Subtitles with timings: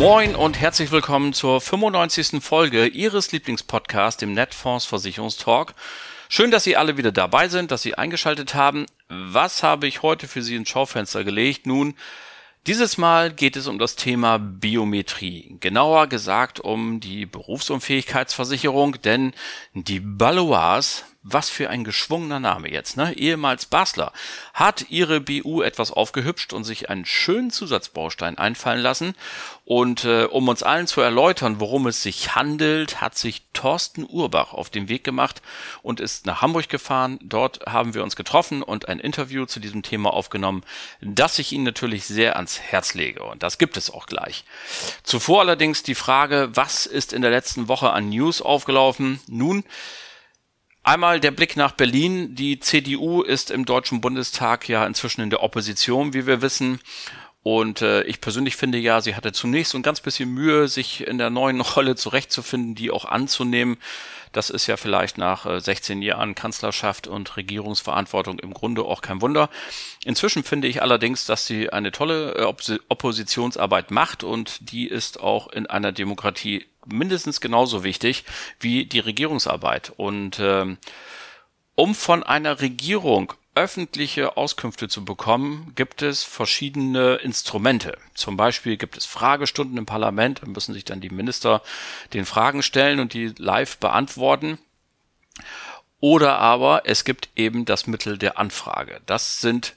[0.00, 2.42] Moin und herzlich willkommen zur 95.
[2.42, 5.74] Folge Ihres Lieblingspodcasts, dem Netfonds Versicherungstalk.
[6.30, 8.86] Schön, dass Sie alle wieder dabei sind, dass Sie eingeschaltet haben.
[9.10, 11.66] Was habe ich heute für Sie ins Schaufenster gelegt?
[11.66, 11.96] Nun,
[12.66, 15.58] dieses Mal geht es um das Thema Biometrie.
[15.60, 19.34] Genauer gesagt um die Berufsunfähigkeitsversicherung, denn
[19.74, 23.12] die Balois was für ein geschwungener Name jetzt, ne?
[23.14, 24.12] Ehemals Basler
[24.54, 29.14] hat ihre BU etwas aufgehübscht und sich einen schönen Zusatzbaustein einfallen lassen.
[29.66, 34.54] Und äh, um uns allen zu erläutern, worum es sich handelt, hat sich Thorsten Urbach
[34.54, 35.42] auf den Weg gemacht
[35.82, 37.18] und ist nach Hamburg gefahren.
[37.22, 40.64] Dort haben wir uns getroffen und ein Interview zu diesem Thema aufgenommen,
[41.02, 43.22] das ich Ihnen natürlich sehr ans Herz lege.
[43.22, 44.44] Und das gibt es auch gleich.
[45.02, 49.20] Zuvor allerdings die Frage, was ist in der letzten Woche an News aufgelaufen?
[49.28, 49.64] Nun,
[50.82, 52.34] Einmal der Blick nach Berlin.
[52.34, 56.80] Die CDU ist im Deutschen Bundestag ja inzwischen in der Opposition, wie wir wissen.
[57.42, 61.06] Und äh, ich persönlich finde ja, sie hatte zunächst so ein ganz bisschen Mühe, sich
[61.06, 63.78] in der neuen Rolle zurechtzufinden, die auch anzunehmen.
[64.32, 69.22] Das ist ja vielleicht nach äh, 16 Jahren Kanzlerschaft und Regierungsverantwortung im Grunde auch kein
[69.22, 69.48] Wunder.
[70.04, 75.20] Inzwischen finde ich allerdings, dass sie eine tolle äh, Oppos Oppositionsarbeit macht und die ist
[75.20, 78.24] auch in einer Demokratie mindestens genauso wichtig
[78.60, 79.92] wie die Regierungsarbeit.
[79.96, 80.76] Und ähm,
[81.74, 87.98] um von einer Regierung öffentliche Auskünfte zu bekommen, gibt es verschiedene Instrumente.
[88.14, 91.62] Zum Beispiel gibt es Fragestunden im Parlament, da müssen sich dann die Minister
[92.12, 94.58] den Fragen stellen und die live beantworten.
[96.00, 99.00] Oder aber es gibt eben das Mittel der Anfrage.
[99.06, 99.74] Das sind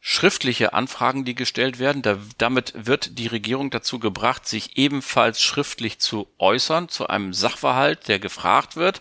[0.00, 2.00] schriftliche Anfragen, die gestellt werden.
[2.00, 8.06] Da, damit wird die Regierung dazu gebracht, sich ebenfalls schriftlich zu äußern zu einem Sachverhalt,
[8.06, 9.00] der gefragt wird.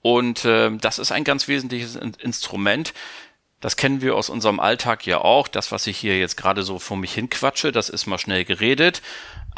[0.00, 2.94] Und äh, das ist ein ganz wesentliches Instrument.
[3.60, 5.48] Das kennen wir aus unserem Alltag ja auch.
[5.48, 9.02] Das, was ich hier jetzt gerade so vor mich hinquatsche, das ist mal schnell geredet.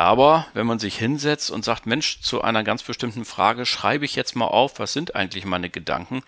[0.01, 4.17] Aber wenn man sich hinsetzt und sagt, Mensch, zu einer ganz bestimmten Frage schreibe ich
[4.17, 6.23] jetzt mal auf, was sind eigentlich meine Gedanken,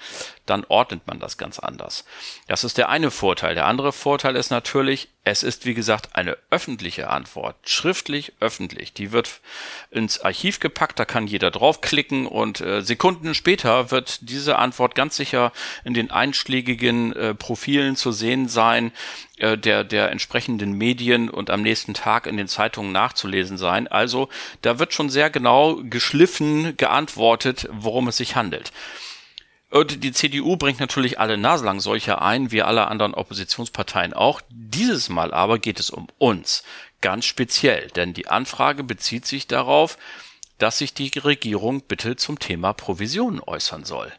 [0.45, 2.05] dann ordnet man das ganz anders.
[2.49, 3.55] Das ist der eine Vorteil.
[3.55, 8.93] Der andere Vorteil ist natürlich, es ist wie gesagt eine öffentliche Antwort, schriftlich öffentlich.
[8.93, 9.41] Die wird
[9.91, 15.17] ins Archiv gepackt, da kann jeder draufklicken und äh, Sekunden später wird diese Antwort ganz
[15.17, 15.51] sicher
[15.83, 18.93] in den einschlägigen äh, Profilen zu sehen sein
[19.39, 23.89] äh, der, der entsprechenden Medien und am nächsten Tag in den Zeitungen nachzulesen sein.
[23.89, 24.29] Also
[24.61, 28.73] da wird schon sehr genau geschliffen geantwortet, worum es sich handelt.
[29.71, 34.43] Und die CDU bringt natürlich alle naslang solche ein, wie alle anderen Oppositionsparteien auch.
[34.51, 36.63] Dieses Mal aber geht es um uns,
[37.01, 39.97] ganz speziell, denn die Anfrage bezieht sich darauf,
[40.59, 44.13] dass sich die Regierung bitte zum Thema Provisionen äußern soll.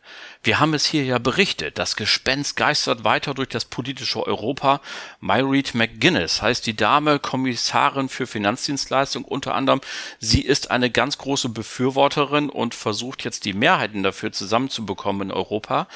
[0.45, 4.81] Wir haben es hier ja berichtet, das Gespenst geistert weiter durch das politische Europa.
[5.21, 9.79] Myreed McGuinness heißt die Dame, Kommissarin für Finanzdienstleistung unter anderem.
[10.19, 15.87] Sie ist eine ganz große Befürworterin und versucht jetzt die Mehrheiten dafür zusammenzubekommen in Europa.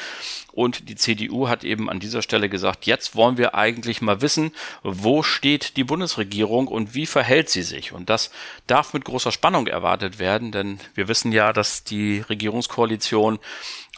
[0.53, 4.53] Und die CDU hat eben an dieser Stelle gesagt, jetzt wollen wir eigentlich mal wissen,
[4.81, 7.91] wo steht die Bundesregierung und wie verhält sie sich.
[7.91, 8.31] Und das
[8.65, 13.39] darf mit großer Spannung erwartet werden, denn wir wissen ja, dass die Regierungskoalition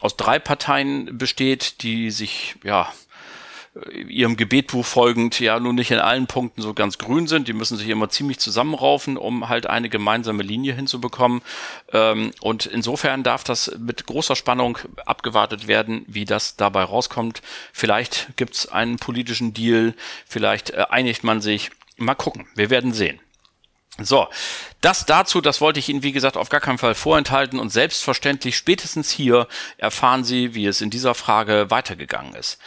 [0.02, 2.92] aus drei Parteien besteht, die sich, ja,
[4.08, 7.48] ihrem Gebetbuch folgend ja nun nicht in allen Punkten so ganz grün sind.
[7.48, 11.42] Die müssen sich immer ziemlich zusammenraufen, um halt eine gemeinsame Linie hinzubekommen.
[11.94, 17.42] Ähm, und insofern darf das mit großer Spannung abgewartet werden, wie das dabei rauskommt.
[17.72, 19.94] Vielleicht gibt's einen politischen Deal,
[20.26, 21.70] vielleicht äh, einigt man sich.
[21.98, 23.20] Mal gucken, wir werden sehen.
[24.06, 24.28] So,
[24.82, 28.56] das dazu, das wollte ich Ihnen, wie gesagt, auf gar keinen Fall vorenthalten und selbstverständlich
[28.58, 29.48] spätestens hier
[29.78, 32.60] erfahren Sie, wie es in dieser Frage weitergegangen ist.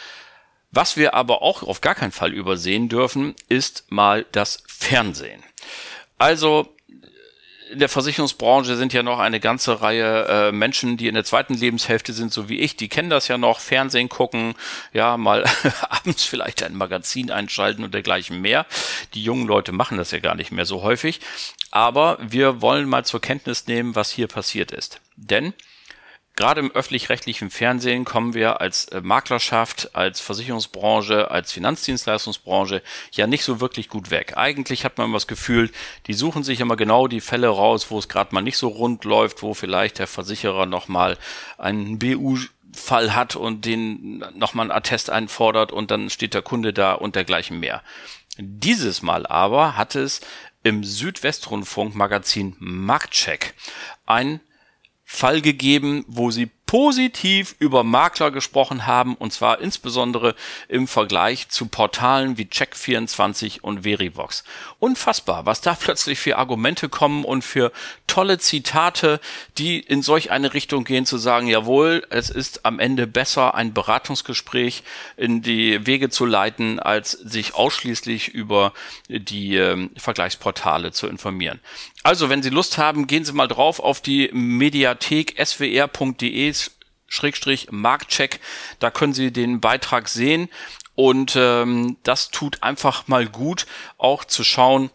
[0.71, 5.43] Was wir aber auch auf gar keinen Fall übersehen dürfen, ist mal das Fernsehen.
[6.17, 6.73] Also
[7.73, 11.55] in der Versicherungsbranche sind ja noch eine ganze Reihe äh, Menschen, die in der zweiten
[11.55, 12.77] Lebenshälfte sind, so wie ich.
[12.77, 14.53] Die kennen das ja noch, Fernsehen gucken,
[14.93, 15.43] ja, mal
[15.89, 18.65] abends vielleicht ein Magazin einschalten und dergleichen mehr.
[19.15, 21.19] Die jungen Leute machen das ja gar nicht mehr so häufig.
[21.71, 25.01] Aber wir wollen mal zur Kenntnis nehmen, was hier passiert ist.
[25.15, 25.53] Denn
[26.35, 32.81] gerade im öffentlich-rechtlichen Fernsehen kommen wir als äh, Maklerschaft, als Versicherungsbranche, als Finanzdienstleistungsbranche
[33.11, 34.33] ja nicht so wirklich gut weg.
[34.35, 35.71] Eigentlich hat man immer das Gefühl,
[36.07, 39.05] die suchen sich immer genau die Fälle raus, wo es gerade mal nicht so rund
[39.05, 41.17] läuft, wo vielleicht der Versicherer nochmal
[41.57, 42.37] einen BU
[42.75, 47.15] Fall hat und den nochmal einen Attest einfordert und dann steht der Kunde da und
[47.15, 47.83] dergleichen mehr.
[48.39, 50.21] Dieses Mal aber hat es
[50.63, 53.53] im Südwestrundfunk Magazin Marktcheck
[54.07, 54.39] ein
[55.03, 60.33] Fall gegeben, wo sie positiv über Makler gesprochen haben, und zwar insbesondere
[60.67, 64.43] im Vergleich zu Portalen wie Check24 und Verivox.
[64.79, 67.71] Unfassbar, was da plötzlich für Argumente kommen und für
[68.07, 69.19] tolle Zitate,
[69.59, 73.75] die in solch eine Richtung gehen, zu sagen, jawohl, es ist am Ende besser, ein
[73.75, 74.81] Beratungsgespräch
[75.15, 78.73] in die Wege zu leiten, als sich ausschließlich über
[79.09, 81.59] die äh, Vergleichsportale zu informieren.
[82.01, 86.51] Also, wenn Sie Lust haben, gehen Sie mal drauf auf die Mediathek swr.de
[87.13, 88.39] Schrägstrich Marktcheck.
[88.79, 90.49] Da können Sie den Beitrag sehen
[90.95, 93.67] und ähm, das tut einfach mal gut,
[93.97, 94.89] auch zu schauen,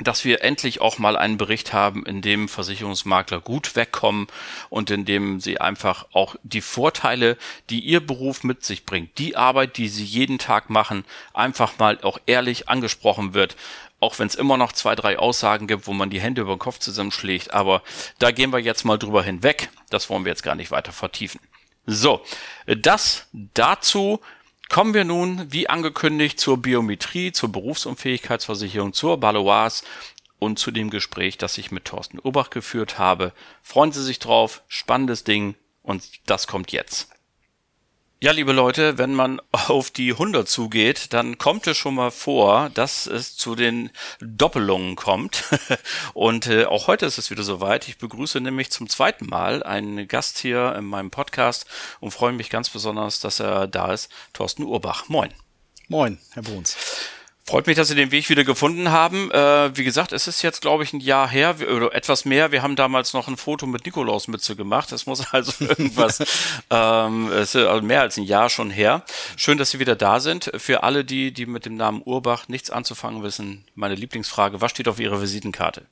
[0.00, 4.26] dass wir endlich auch mal einen Bericht haben, in dem Versicherungsmakler gut wegkommen
[4.68, 7.38] und in dem sie einfach auch die Vorteile,
[7.70, 12.00] die ihr Beruf mit sich bringt, die Arbeit, die sie jeden Tag machen, einfach mal
[12.02, 13.56] auch ehrlich angesprochen wird
[14.04, 16.58] auch wenn es immer noch zwei, drei Aussagen gibt, wo man die Hände über den
[16.58, 17.54] Kopf zusammenschlägt.
[17.54, 17.82] Aber
[18.18, 19.70] da gehen wir jetzt mal drüber hinweg.
[19.88, 21.40] Das wollen wir jetzt gar nicht weiter vertiefen.
[21.86, 22.22] So,
[22.66, 24.20] das dazu.
[24.70, 29.82] Kommen wir nun, wie angekündigt, zur Biometrie, zur Berufsunfähigkeitsversicherung, zur Balois
[30.38, 33.32] und zu dem Gespräch, das ich mit Thorsten Urbach geführt habe.
[33.62, 37.13] Freuen Sie sich drauf, spannendes Ding und das kommt jetzt.
[38.24, 42.70] Ja, liebe Leute, wenn man auf die 100 zugeht, dann kommt es schon mal vor,
[42.70, 45.44] dass es zu den Doppelungen kommt.
[46.14, 47.86] Und äh, auch heute ist es wieder soweit.
[47.86, 51.66] Ich begrüße nämlich zum zweiten Mal einen Gast hier in meinem Podcast
[52.00, 54.10] und freue mich ganz besonders, dass er da ist.
[54.32, 55.06] Thorsten Urbach.
[55.10, 55.28] Moin.
[55.88, 56.78] Moin, Herr Bruns.
[57.46, 59.30] Freut mich, dass Sie den Weg wieder gefunden haben.
[59.30, 62.52] Äh, wie gesagt, es ist jetzt, glaube ich, ein Jahr her oder etwas mehr.
[62.52, 64.92] Wir haben damals noch ein Foto mit Nikolaus Mütze gemacht.
[64.92, 66.20] Es muss also irgendwas,
[66.70, 69.02] ähm, es ist also mehr als ein Jahr schon her.
[69.36, 70.50] Schön, dass Sie wieder da sind.
[70.56, 74.88] Für alle die, die mit dem Namen Urbach nichts anzufangen wissen, meine Lieblingsfrage, was steht
[74.88, 75.82] auf Ihrer Visitenkarte?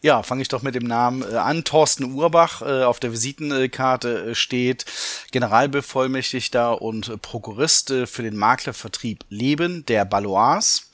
[0.00, 1.64] Ja, fange ich doch mit dem Namen äh, an.
[1.64, 4.84] Thorsten Urbach äh, auf der Visitenkarte äh, steht
[5.32, 10.85] Generalbevollmächtigter und Prokurist für den Maklervertrieb Leben der Balois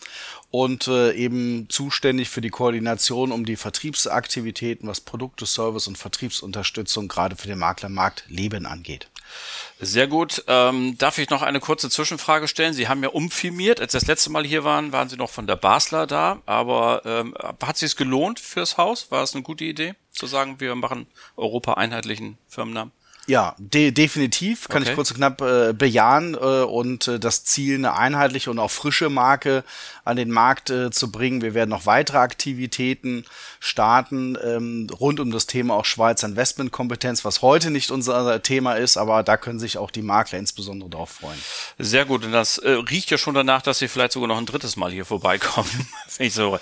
[0.50, 7.08] und äh, eben zuständig für die Koordination um die Vertriebsaktivitäten, was Produkte, Service und Vertriebsunterstützung
[7.08, 9.08] gerade für den Maklermarkt Leben angeht.
[9.80, 10.44] Sehr gut.
[10.46, 12.74] Ähm, darf ich noch eine kurze Zwischenfrage stellen?
[12.74, 13.80] Sie haben ja umfirmiert.
[13.80, 16.40] Als Sie das letzte Mal hier waren, waren Sie noch von der Basler da.
[16.46, 19.10] Aber ähm, hat sich gelohnt fürs Haus?
[19.10, 21.06] War es eine gute Idee, zu sagen, wir machen
[21.36, 22.92] Europa einheitlichen Firmennamen?
[23.28, 24.90] Ja, de definitiv kann okay.
[24.90, 28.70] ich kurz und knapp äh, bejahen äh, und äh, das Ziel, eine einheitliche und auch
[28.70, 29.62] frische Marke
[30.04, 31.40] an den Markt äh, zu bringen.
[31.40, 33.24] Wir werden noch weitere Aktivitäten
[33.60, 38.96] starten ähm, rund um das Thema auch Schweizer Investmentkompetenz, was heute nicht unser Thema ist,
[38.96, 41.38] aber da können sich auch die Makler insbesondere drauf freuen.
[41.78, 44.46] Sehr gut, und das äh, riecht ja schon danach, dass Sie vielleicht sogar noch ein
[44.46, 45.70] drittes Mal hier vorbeikommen.
[46.18, 46.58] ich so.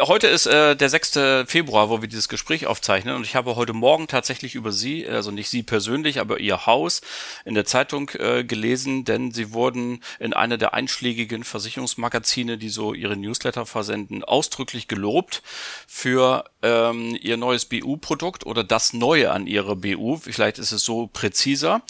[0.00, 1.46] Heute ist äh, der 6.
[1.46, 5.30] Februar, wo wir dieses Gespräch aufzeichnen und ich habe heute Morgen tatsächlich über Sie, also
[5.30, 7.00] nicht Sie persönlich, persönlich, aber ihr Haus
[7.44, 12.94] in der Zeitung äh, gelesen, denn sie wurden in einer der einschlägigen Versicherungsmagazine, die so
[12.94, 15.42] ihre Newsletter versenden, ausdrücklich gelobt
[15.86, 20.18] für ähm, ihr neues BU-Produkt oder das Neue an ihrer BU.
[20.18, 21.82] Vielleicht ist es so präziser.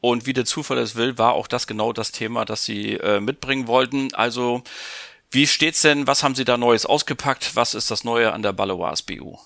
[0.00, 3.20] Und wie der Zufall es will, war auch das genau das Thema, das sie äh,
[3.20, 4.14] mitbringen wollten.
[4.14, 4.62] Also
[5.30, 6.06] wie steht's denn?
[6.06, 7.56] Was haben Sie da Neues ausgepackt?
[7.56, 9.36] Was ist das Neue an der Balois BU?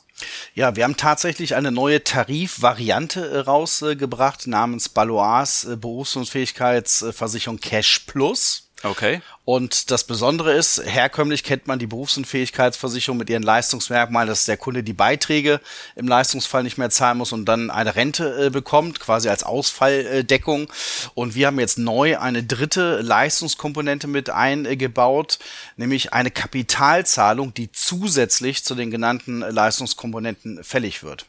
[0.55, 8.70] Ja, wir haben tatsächlich eine neue Tarifvariante äh, rausgebracht namens Balois äh, Berufsunfähigkeitsversicherung Cash Plus.
[8.83, 9.21] Okay.
[9.45, 14.83] Und das Besondere ist, herkömmlich kennt man die Berufsunfähigkeitsversicherung mit ihren Leistungsmerkmalen, dass der Kunde
[14.83, 15.61] die Beiträge
[15.97, 20.73] im Leistungsfall nicht mehr zahlen muss und dann eine Rente äh, bekommt, quasi als Ausfalldeckung.
[21.15, 25.39] Und wir haben jetzt neu eine dritte Leistungskomponente mit eingebaut,
[25.77, 31.27] nämlich eine Kapitalzahlung, die zusätzlich zu den genannten Leistungskomponenten fällig wird.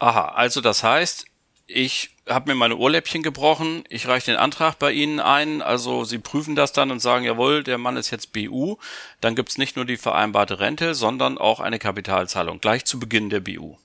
[0.00, 1.24] Aha, also das heißt,
[1.66, 6.18] ich habe mir meine Ohrläppchen gebrochen, ich reiche den Antrag bei Ihnen ein, also Sie
[6.18, 8.76] prüfen das dann und sagen, jawohl, der Mann ist jetzt BU,
[9.20, 13.40] dann gibt's nicht nur die vereinbarte Rente, sondern auch eine Kapitalzahlung, gleich zu Beginn der
[13.40, 13.76] BU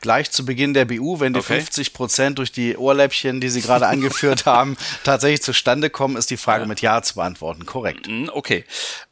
[0.00, 1.54] gleich zu Beginn der BU, wenn die okay.
[1.54, 6.36] 50 Prozent durch die Ohrläppchen, die Sie gerade angeführt haben, tatsächlich zustande kommen, ist die
[6.36, 6.68] Frage ja.
[6.68, 7.66] mit Ja zu beantworten.
[7.66, 8.06] Korrekt.
[8.06, 8.64] Mhm, okay.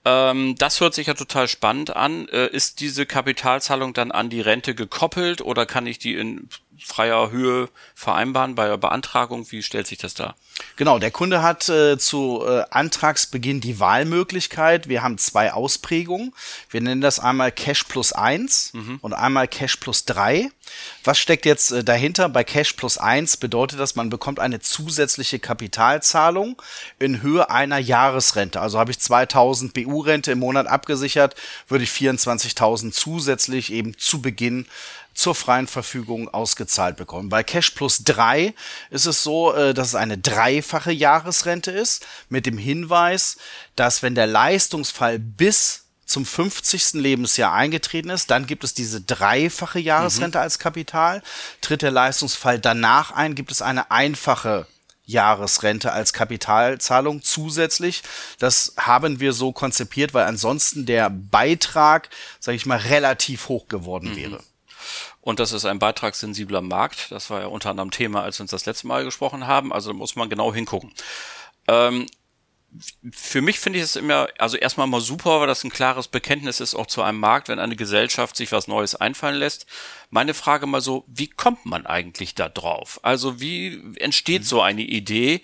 [0.04, 2.28] Ähm, das hört sich ja total spannend an.
[2.28, 6.48] Äh, ist diese Kapitalzahlung dann an die Rente gekoppelt oder kann ich die in
[6.84, 9.50] freier Höhe vereinbaren bei der Beantragung?
[9.50, 10.36] Wie stellt sich das dar?
[10.76, 14.88] Genau, der Kunde hat äh, zu äh, Antragsbeginn die Wahlmöglichkeit.
[14.88, 16.32] Wir haben zwei Ausprägungen.
[16.70, 18.98] Wir nennen das einmal Cash plus eins mhm.
[19.00, 20.50] und einmal Cash plus drei.
[21.04, 22.28] Was steckt jetzt äh, dahinter?
[22.28, 26.60] Bei Cash plus eins bedeutet das, man bekommt eine zusätzliche Kapitalzahlung
[26.98, 28.60] in Höhe einer Jahresrente.
[28.60, 31.34] Also habe ich 2000 BU-Rente im Monat abgesichert,
[31.68, 34.66] würde ich 24.000 zusätzlich eben zu Beginn
[35.14, 37.28] zur freien Verfügung ausgezahlt bekommen.
[37.28, 38.52] Bei Cash Plus 3
[38.90, 43.36] ist es so, äh, dass es eine dreifache Jahresrente ist, mit dem Hinweis,
[43.76, 46.94] dass wenn der Leistungsfall bis zum 50.
[46.94, 50.42] Lebensjahr eingetreten ist, dann gibt es diese dreifache Jahresrente mhm.
[50.42, 51.22] als Kapital.
[51.62, 54.66] Tritt der Leistungsfall danach ein, gibt es eine einfache
[55.06, 58.02] Jahresrente als Kapitalzahlung zusätzlich.
[58.38, 64.10] Das haben wir so konzipiert, weil ansonsten der Beitrag, sage ich mal, relativ hoch geworden
[64.10, 64.16] mhm.
[64.16, 64.44] wäre.
[65.24, 67.10] Und das ist ein beitragssensibler Markt.
[67.10, 69.72] Das war ja unter anderem Thema, als wir uns das letzte Mal gesprochen haben.
[69.72, 70.92] Also da muss man genau hingucken.
[71.66, 72.06] Ähm,
[73.10, 76.60] für mich finde ich es immer, also erstmal mal super, weil das ein klares Bekenntnis
[76.60, 79.64] ist auch zu einem Markt, wenn eine Gesellschaft sich was Neues einfallen lässt.
[80.10, 83.00] Meine Frage mal so, wie kommt man eigentlich da drauf?
[83.02, 84.46] Also wie entsteht mhm.
[84.46, 85.40] so eine Idee?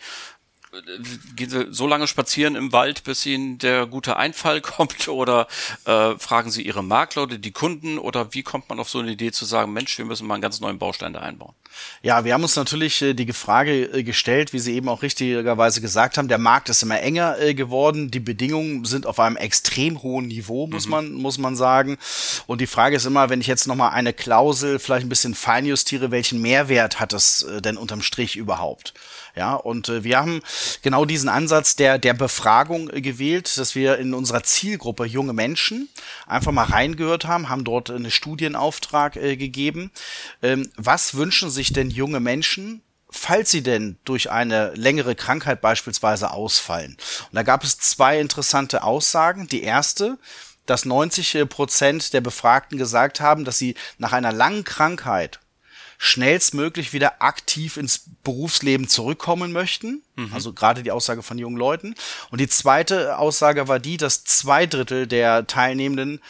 [1.37, 5.09] Gehen Sie so lange spazieren im Wald, bis Ihnen der gute Einfall kommt?
[5.09, 5.49] Oder
[5.85, 7.99] äh, fragen Sie Ihre Marktleute, die Kunden?
[7.99, 10.43] Oder wie kommt man auf so eine Idee zu sagen, Mensch, wir müssen mal einen
[10.43, 11.55] ganz neuen Baustein da einbauen?
[12.03, 15.81] Ja, wir haben uns natürlich äh, die Frage äh, gestellt, wie Sie eben auch richtigerweise
[15.81, 20.03] gesagt haben, der Markt ist immer enger äh, geworden, die Bedingungen sind auf einem extrem
[20.03, 20.91] hohen Niveau, muss mhm.
[20.91, 21.99] man muss man sagen.
[22.47, 26.11] Und die Frage ist immer, wenn ich jetzt nochmal eine Klausel vielleicht ein bisschen feinjustiere,
[26.11, 28.95] welchen Mehrwert hat das äh, denn unterm Strich überhaupt?
[29.41, 30.43] Ja, und äh, wir haben
[30.83, 35.89] genau diesen Ansatz der, der Befragung äh, gewählt, dass wir in unserer Zielgruppe junge Menschen
[36.27, 39.93] einfach mal reingehört haben, haben dort einen Studienauftrag äh, gegeben.
[40.43, 46.31] Ähm, was wünschen sich denn junge Menschen falls sie denn durch eine längere Krankheit beispielsweise
[46.31, 46.93] ausfallen.
[46.93, 49.49] Und da gab es zwei interessante Aussagen.
[49.49, 50.17] Die erste,
[50.67, 55.41] dass 90 Prozent der Befragten gesagt haben, dass sie nach einer langen Krankheit
[56.03, 60.03] schnellstmöglich wieder aktiv ins Berufsleben zurückkommen möchten.
[60.17, 60.33] Mhm.
[60.33, 61.95] Also gerade die Aussage von jungen Leuten.
[62.31, 66.23] Und die zweite Aussage war die, dass zwei Drittel der Teilnehmenden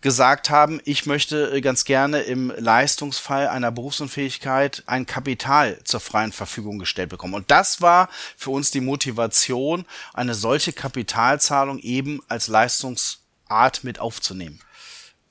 [0.00, 6.78] gesagt haben, ich möchte ganz gerne im Leistungsfall einer Berufsunfähigkeit ein Kapital zur freien Verfügung
[6.78, 7.34] gestellt bekommen.
[7.34, 14.60] Und das war für uns die Motivation, eine solche Kapitalzahlung eben als Leistungsart mit aufzunehmen.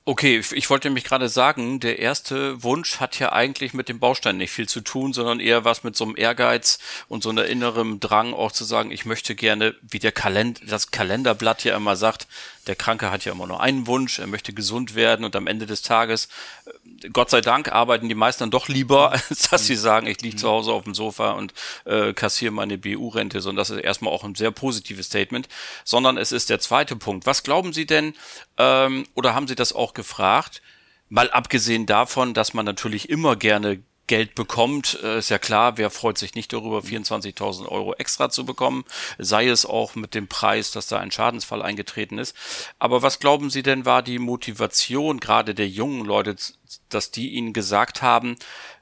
[0.08, 4.38] Okay, ich wollte nämlich gerade sagen, der erste Wunsch hat ja eigentlich mit dem Baustein
[4.38, 8.00] nicht viel zu tun, sondern eher was mit so einem Ehrgeiz und so einer inneren
[8.00, 12.26] Drang auch zu sagen, ich möchte gerne, wie der Kalend das Kalenderblatt ja immer sagt,
[12.68, 15.66] der Kranke hat ja immer nur einen Wunsch, er möchte gesund werden und am Ende
[15.66, 16.28] des Tages,
[16.66, 20.20] äh, Gott sei Dank, arbeiten die meisten dann doch lieber, als dass sie sagen, ich
[20.20, 24.12] liege zu Hause auf dem Sofa und äh, kassiere meine BU-Rente, sondern das ist erstmal
[24.12, 25.48] auch ein sehr positives Statement,
[25.84, 27.26] sondern es ist der zweite Punkt.
[27.26, 28.14] Was glauben Sie denn,
[28.58, 30.62] ähm, oder haben Sie das auch gefragt,
[31.10, 35.90] Mal abgesehen davon, dass man natürlich immer gerne Geld bekommt, äh, ist ja klar, wer
[35.90, 38.84] freut sich nicht darüber, 24.000 Euro extra zu bekommen,
[39.18, 42.34] sei es auch mit dem Preis, dass da ein Schadensfall eingetreten ist.
[42.80, 46.34] Aber was glauben Sie denn war die Motivation gerade der jungen Leute,
[46.88, 48.36] dass die Ihnen gesagt haben,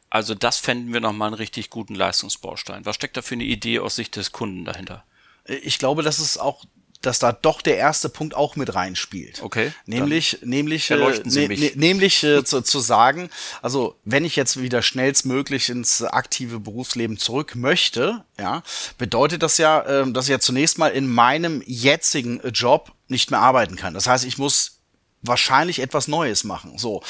[0.08, 2.86] also das fänden wir nochmal einen richtig guten Leistungsbaustein.
[2.86, 5.04] Was steckt da für eine Idee aus Sicht des Kunden dahinter?
[5.44, 6.64] Ich glaube, das ist auch
[7.02, 9.42] dass da doch der erste Punkt auch mit reinspielt.
[9.42, 9.72] Okay.
[9.86, 13.30] Nämlich, nämlich, äh, ne, ne, nämlich äh, zu, zu sagen,
[13.62, 18.62] also wenn ich jetzt wieder schnellstmöglich ins aktive Berufsleben zurück möchte, ja,
[18.98, 23.40] bedeutet das ja, äh, dass ich ja zunächst mal in meinem jetzigen Job nicht mehr
[23.40, 23.94] arbeiten kann.
[23.94, 24.80] Das heißt, ich muss
[25.22, 26.78] wahrscheinlich etwas Neues machen.
[26.78, 27.02] So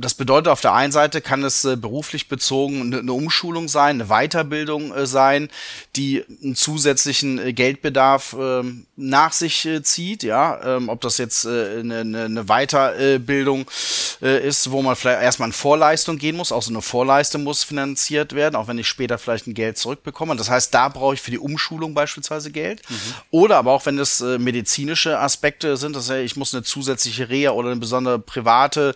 [0.00, 4.00] das bedeutet, auf der einen Seite kann es äh, beruflich bezogen eine, eine, Umschulung sein,
[4.00, 5.50] eine Weiterbildung äh, sein,
[5.96, 12.00] die einen zusätzlichen äh, Geldbedarf ähm, nach sich zieht, ja, ähm, ob das jetzt eine,
[12.00, 13.70] eine Weiterbildung
[14.20, 18.34] ist, wo man vielleicht erstmal in Vorleistung gehen muss, auch so eine Vorleistung muss finanziert
[18.34, 20.36] werden, auch wenn ich später vielleicht ein Geld zurückbekomme.
[20.36, 22.82] Das heißt, da brauche ich für die Umschulung beispielsweise Geld.
[22.88, 22.94] Mhm.
[23.30, 27.52] Oder aber auch wenn das medizinische Aspekte sind, das heißt, ich muss eine zusätzliche Reha
[27.52, 28.94] oder eine besondere private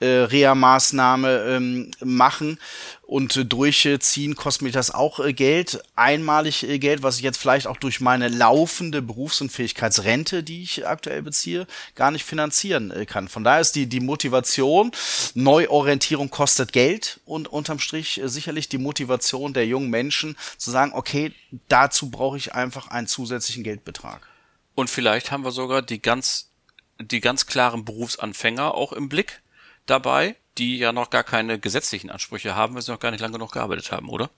[0.00, 0.06] äh,
[0.44, 2.58] Reha-Maßnahme ähm, machen
[3.02, 7.38] und äh, durchziehen, kostet mich das auch äh, Geld, einmalig äh, Geld, was ich jetzt
[7.38, 13.28] vielleicht auch durch meine laufende Berufsunfähigkeitsrente, die ich aktuell beziehe, gar nicht finanzieren kann.
[13.28, 14.92] Von daher ist die, die Motivation,
[15.34, 21.32] Neuorientierung kostet Geld und unterm Strich sicherlich die Motivation der jungen Menschen zu sagen, okay,
[21.68, 24.26] dazu brauche ich einfach einen zusätzlichen Geldbetrag.
[24.74, 26.50] Und vielleicht haben wir sogar die ganz,
[26.98, 29.40] die ganz klaren Berufsanfänger auch im Blick,
[29.86, 33.34] dabei, die ja noch gar keine gesetzlichen Ansprüche haben, weil sie noch gar nicht lange
[33.34, 34.30] genug gearbeitet haben, oder?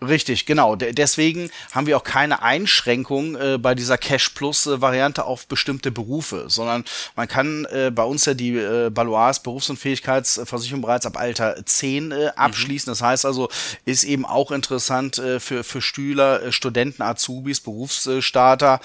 [0.00, 0.76] Richtig, genau.
[0.76, 5.90] De deswegen haben wir auch keine Einschränkung äh, bei dieser Cash Plus Variante auf bestimmte
[5.90, 6.84] Berufe, sondern
[7.16, 12.30] man kann äh, bei uns ja die äh, Balois Berufsunfähigkeitsversicherung bereits ab Alter 10 äh,
[12.36, 12.88] abschließen.
[12.88, 12.92] Mhm.
[12.92, 13.48] Das heißt also,
[13.86, 18.78] ist eben auch interessant äh, für, für Stühler, äh, Studenten, Azubis, Berufsstarter.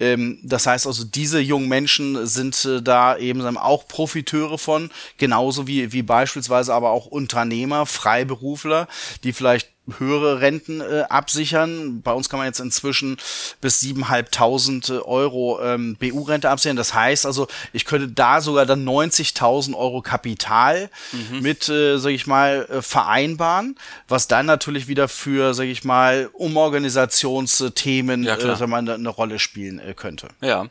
[0.00, 5.68] Ähm, das heißt also, diese jungen Menschen sind äh, da eben auch Profiteure von, genauso
[5.68, 8.88] wie, wie beispielsweise aber auch Unternehmer, Freiberufler,
[9.22, 12.02] die vielleicht höhere Renten äh, absichern.
[12.02, 13.16] Bei uns kann man jetzt inzwischen
[13.60, 16.76] bis 7.500 Euro ähm, BU-Rente absichern.
[16.76, 21.40] Das heißt also, ich könnte da sogar dann 90.000 Euro Kapital mhm.
[21.40, 23.76] mit, äh, sag ich mal, äh, vereinbaren,
[24.08, 29.38] was dann natürlich wieder für, sag ich mal, Umorganisationsthemen ja, äh, mal, eine, eine Rolle
[29.38, 30.28] spielen äh, könnte.
[30.40, 30.66] Ja.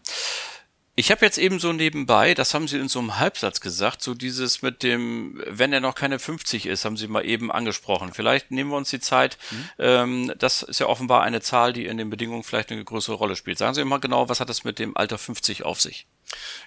[0.97, 4.13] Ich habe jetzt eben so nebenbei, das haben Sie in so einem Halbsatz gesagt, so
[4.13, 8.13] dieses mit dem, wenn er noch keine 50 ist, haben Sie mal eben angesprochen.
[8.13, 9.37] Vielleicht nehmen wir uns die Zeit.
[9.51, 9.69] Mhm.
[9.77, 13.35] Ähm, das ist ja offenbar eine Zahl, die in den Bedingungen vielleicht eine größere Rolle
[13.35, 13.57] spielt.
[13.57, 16.07] Sagen Sie mal genau, was hat es mit dem Alter 50 auf sich?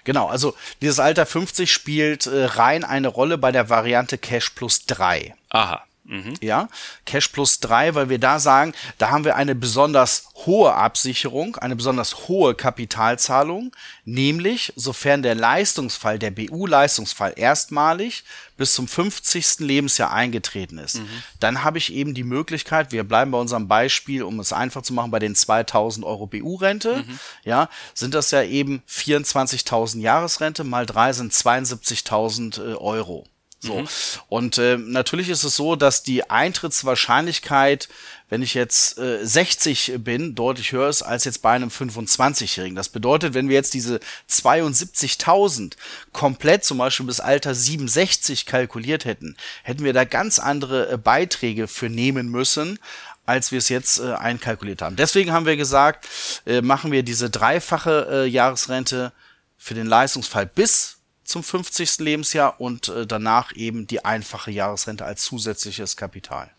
[0.03, 4.85] Genau, also dieses Alter 50 spielt äh, rein eine Rolle bei der Variante Cash plus
[4.85, 5.33] 3.
[5.49, 5.83] Aha.
[6.09, 6.33] Mhm.
[6.41, 6.69] Ja,
[7.05, 11.75] Cash plus drei, weil wir da sagen, da haben wir eine besonders hohe Absicherung, eine
[11.75, 13.71] besonders hohe Kapitalzahlung,
[14.05, 18.23] nämlich sofern der Leistungsfall, der BU-Leistungsfall erstmalig
[18.57, 19.59] bis zum 50.
[19.59, 20.95] Lebensjahr eingetreten ist.
[20.95, 21.09] Mhm.
[21.39, 24.93] Dann habe ich eben die Möglichkeit, wir bleiben bei unserem Beispiel, um es einfach zu
[24.93, 27.19] machen, bei den 2000 Euro BU-Rente, mhm.
[27.43, 33.27] ja, sind das ja eben 24.000 Jahresrente, mal drei sind 72.000 äh, Euro.
[33.61, 33.81] So.
[33.81, 33.87] Mhm.
[34.29, 37.89] Und äh, natürlich ist es so, dass die Eintrittswahrscheinlichkeit,
[38.29, 42.75] wenn ich jetzt äh, 60 bin, deutlich höher ist als jetzt bei einem 25-Jährigen.
[42.75, 43.99] Das bedeutet, wenn wir jetzt diese
[44.29, 45.73] 72.000
[46.13, 51.67] komplett zum Beispiel bis Alter 67 kalkuliert hätten, hätten wir da ganz andere äh, Beiträge
[51.67, 52.79] für nehmen müssen,
[53.25, 54.95] als wir es jetzt äh, einkalkuliert haben.
[54.95, 56.07] Deswegen haben wir gesagt,
[56.45, 59.11] äh, machen wir diese dreifache äh, Jahresrente
[59.57, 60.98] für den Leistungsfall bis
[61.29, 61.99] zum 50.
[61.99, 66.49] Lebensjahr und äh, danach eben die einfache Jahresrente als zusätzliches Kapital.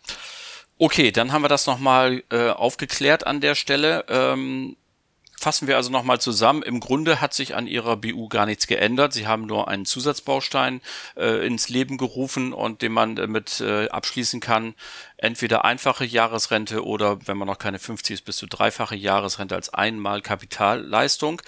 [0.78, 4.04] Okay, dann haben wir das nochmal äh, aufgeklärt an der Stelle.
[4.08, 4.76] Ähm,
[5.40, 6.62] fassen wir also nochmal zusammen.
[6.62, 9.12] Im Grunde hat sich an Ihrer BU gar nichts geändert.
[9.12, 10.80] Sie haben nur einen Zusatzbaustein
[11.16, 14.74] äh, ins Leben gerufen und den man äh, mit äh, abschließen kann.
[15.16, 19.74] Entweder einfache Jahresrente oder, wenn man noch keine 50 ist, bis zu dreifache Jahresrente als
[19.74, 21.42] einmal Kapitalleistung.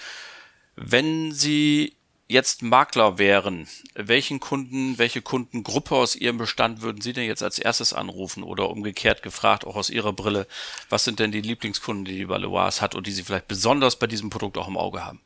[0.75, 1.95] Wenn Sie
[2.33, 7.59] jetzt Makler wären, welchen Kunden, welche Kundengruppe aus Ihrem Bestand würden Sie denn jetzt als
[7.59, 10.47] erstes anrufen oder umgekehrt gefragt, auch aus Ihrer Brille,
[10.89, 14.07] was sind denn die Lieblingskunden, die die Balois hat und die Sie vielleicht besonders bei
[14.07, 15.21] diesem Produkt auch im Auge haben?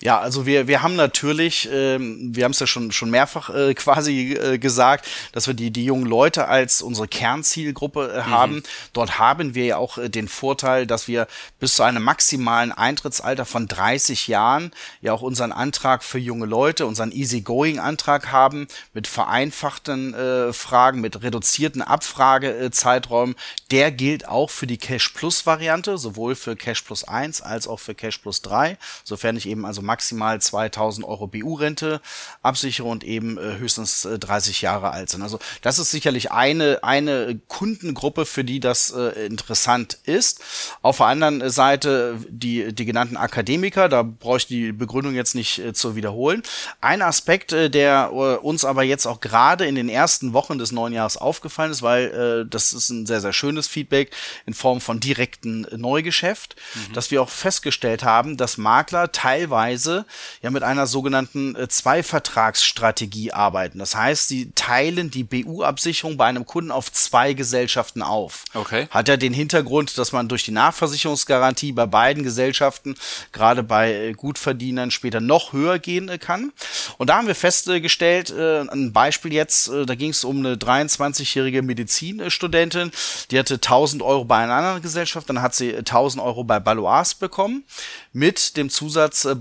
[0.00, 3.74] Ja, also wir, wir haben natürlich, ähm, wir haben es ja schon, schon mehrfach äh,
[3.74, 8.30] quasi äh, gesagt, dass wir die, die jungen Leute als unsere Kernzielgruppe äh, mhm.
[8.30, 8.62] haben.
[8.92, 11.26] Dort haben wir ja auch äh, den Vorteil, dass wir
[11.58, 16.86] bis zu einem maximalen Eintrittsalter von 30 Jahren ja auch unseren Antrag für junge Leute,
[16.86, 23.36] unseren Easygoing-Antrag haben mit vereinfachten äh, Fragen, mit reduzierten Abfragezeiträumen.
[23.70, 27.80] Der gilt auch für die Cash Plus Variante, sowohl für Cash Plus 1 als auch
[27.80, 32.00] für Cash Plus 3, sofern ich eben also maximal 2000 Euro BU-Rente
[32.42, 35.22] absichere und eben äh, höchstens äh, 30 Jahre alt sind.
[35.22, 40.40] Also das ist sicherlich eine, eine Kundengruppe, für die das äh, interessant ist.
[40.82, 45.58] Auf der anderen Seite die, die genannten Akademiker, da brauche ich die Begründung jetzt nicht
[45.58, 46.42] äh, zu wiederholen.
[46.80, 50.72] Ein Aspekt, äh, der äh, uns aber jetzt auch gerade in den ersten Wochen des
[50.72, 54.10] neuen Jahres aufgefallen ist, weil äh, das ist ein sehr, sehr schönes Feedback
[54.46, 56.92] in Form von direkten Neugeschäft, mhm.
[56.92, 60.04] dass wir auch festgestellt haben, dass Makler teilweise Weise
[60.42, 63.78] ja mit einer sogenannten äh, Zweivertragsstrategie arbeiten.
[63.78, 68.44] Das heißt, sie teilen die BU-Absicherung bei einem Kunden auf zwei Gesellschaften auf.
[68.52, 68.88] Okay.
[68.90, 72.96] Hat ja den Hintergrund, dass man durch die Nachversicherungsgarantie bei beiden Gesellschaften,
[73.32, 76.52] gerade bei äh, Gutverdienern, später noch höher gehen äh, kann.
[76.98, 81.62] Und da haben wir festgestellt, äh, ein Beispiel jetzt, da ging es um eine 23-jährige
[81.62, 82.90] Medizinstudentin,
[83.30, 87.14] die hatte 1000 Euro bei einer anderen Gesellschaft, dann hat sie 1000 Euro bei Balois
[87.18, 87.64] bekommen
[88.12, 88.70] mit dem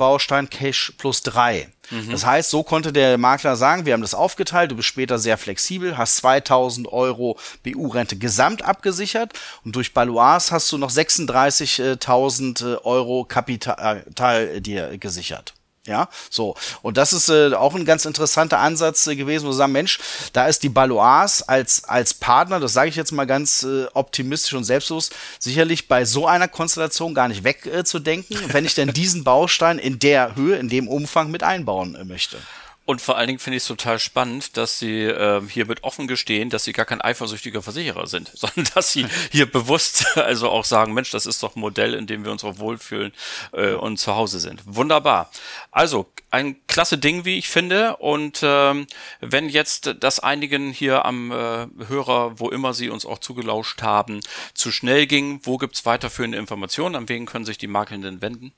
[0.03, 1.69] Zusatzbaustein Cash plus drei.
[1.89, 2.11] Mhm.
[2.11, 5.37] Das heißt, so konnte der Makler sagen, wir haben das aufgeteilt, du bist später sehr
[5.37, 13.25] flexibel, hast 2000 Euro BU-Rente gesamt abgesichert und durch Balois hast du noch 36.000 Euro
[13.25, 15.53] Kapital äh, dir gesichert.
[15.85, 16.55] Ja, so.
[16.81, 19.99] Und das ist äh, auch ein ganz interessanter Ansatz äh, gewesen, wo wir sagen, Mensch,
[20.31, 24.53] da ist die Balois als, als Partner, das sage ich jetzt mal ganz äh, optimistisch
[24.53, 29.77] und selbstlos, sicherlich bei so einer Konstellation gar nicht wegzudenken, wenn ich denn diesen Baustein
[29.77, 32.37] in der Höhe, in dem Umfang mit einbauen äh, möchte.
[32.85, 36.07] Und vor allen Dingen finde ich es total spannend, dass Sie äh, hier mit offen
[36.07, 40.65] gestehen, dass Sie gar kein eifersüchtiger Versicherer sind, sondern dass Sie hier bewusst also auch
[40.65, 43.13] sagen, Mensch, das ist doch ein Modell, in dem wir uns auch wohlfühlen
[43.53, 44.61] äh, und zu Hause sind.
[44.65, 45.31] Wunderbar.
[45.71, 47.97] Also ein klasse Ding, wie ich finde.
[47.97, 48.87] Und ähm,
[49.21, 54.19] wenn jetzt das einigen hier am äh, Hörer, wo immer Sie uns auch zugelauscht haben,
[54.55, 56.95] zu schnell ging, wo gibt's weiterführende Informationen?
[56.95, 58.51] An wen können sich die Makelnden wenden?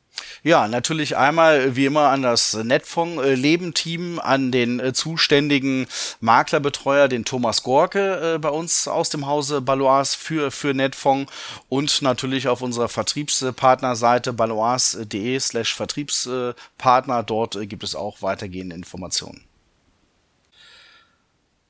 [0.43, 5.87] Ja, natürlich einmal wie immer an das Netfonds äh, an den äh, zuständigen
[6.19, 11.31] Maklerbetreuer, den Thomas Gorke äh, bei uns aus dem Hause Balois für für Netfonds
[11.69, 17.23] und natürlich auf unserer Vertriebspartnerseite balois.de slash Vertriebspartner.
[17.23, 19.43] Dort gibt es auch weitergehende Informationen.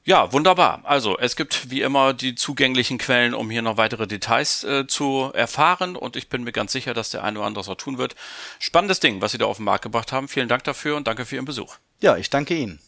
[0.08, 0.82] Ja, wunderbar.
[0.84, 5.32] Also es gibt wie immer die zugänglichen Quellen, um hier noch weitere Details äh, zu
[5.34, 7.98] erfahren und ich bin mir ganz sicher, dass der eine oder andere das auch tun
[7.98, 8.16] wird.
[8.60, 10.28] Spannendes Ding, was Sie da auf den Markt gebracht haben.
[10.28, 11.78] Vielen Dank dafür und danke für Ihren Besuch.
[12.02, 12.80] Ja, ich danke Ihnen.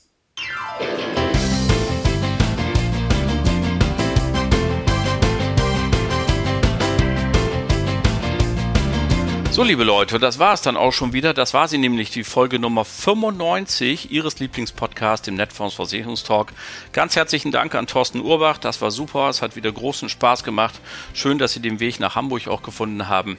[9.58, 11.34] So, liebe Leute, das war es dann auch schon wieder.
[11.34, 16.54] Das war sie nämlich, die Folge Nummer 95 Ihres Lieblingspodcasts im Netfonds Versicherungstalk.
[16.94, 18.60] Ganz herzlichen Dank an Thorsten Urbach.
[18.60, 19.30] Das war super.
[19.30, 20.76] Es hat wieder großen Spaß gemacht.
[21.16, 23.36] Schön, dass Sie den Weg nach Hamburg auch gefunden haben.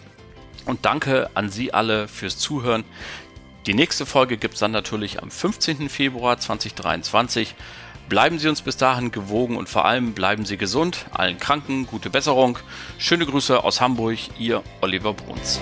[0.65, 2.83] Und danke an Sie alle fürs Zuhören.
[3.67, 5.89] Die nächste Folge gibt es dann natürlich am 15.
[5.89, 7.55] Februar 2023.
[8.09, 11.07] Bleiben Sie uns bis dahin gewogen und vor allem bleiben Sie gesund.
[11.13, 12.59] Allen Kranken gute Besserung.
[12.99, 15.61] Schöne Grüße aus Hamburg, Ihr Oliver Bruns.